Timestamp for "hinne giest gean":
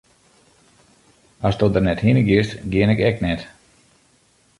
2.07-2.93